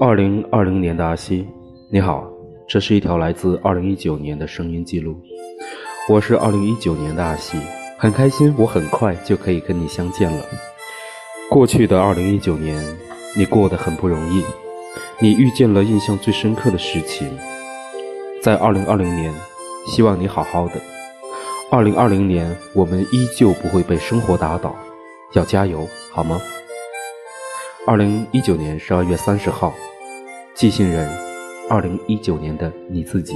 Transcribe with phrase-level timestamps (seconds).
[0.00, 1.44] 二零二零年的阿西，
[1.90, 2.24] 你好，
[2.68, 5.16] 这是一条来自二零一九年的声音记录。
[6.08, 7.58] 我是二零一九年的阿西，
[7.98, 10.44] 很开心，我很快就可以跟你相见了。
[11.50, 12.80] 过去的二零一九年，
[13.36, 14.44] 你过得很不容易，
[15.18, 17.28] 你遇见了印象最深刻的事情。
[18.40, 19.34] 在二零二零年，
[19.88, 20.74] 希望你好好的。
[21.72, 24.76] 二零二零年，我们依旧不会被生活打倒，
[25.32, 26.40] 要加油，好吗？
[27.90, 29.72] 二零一九年十二月三十号。
[30.54, 31.08] 寄信人，
[31.70, 33.32] 二零一九年的你自己。